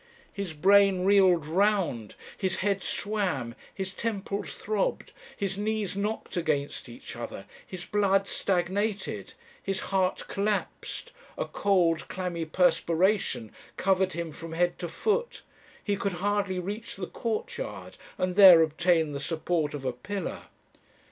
His 0.33 0.53
brain 0.55 1.05
reeled 1.05 1.45
round, 1.45 2.15
his 2.35 2.55
head 2.65 2.81
swam, 2.81 3.53
his 3.71 3.93
temples 3.93 4.55
throbbed, 4.55 5.11
his 5.37 5.59
knees 5.59 5.95
knocked 5.95 6.35
against 6.35 6.89
each 6.89 7.15
other, 7.15 7.45
his 7.67 7.85
blood 7.85 8.27
stagnated, 8.27 9.35
his 9.61 9.79
heart 9.93 10.25
collapsed, 10.27 11.11
a 11.37 11.45
cold 11.45 12.07
clammy 12.07 12.45
perspiration 12.45 13.51
covered 13.77 14.13
him 14.13 14.31
from 14.31 14.53
head 14.53 14.79
to 14.79 14.87
foot; 14.87 15.43
he 15.83 15.95
could 15.95 16.13
hardly 16.13 16.57
reach 16.57 16.95
the 16.95 17.05
courtyard, 17.05 17.95
and 18.17 18.35
there 18.35 18.63
obtain 18.63 19.11
the 19.11 19.19
support 19.19 19.75
of 19.75 19.85
a 19.85 19.93
pillar. 19.93 20.45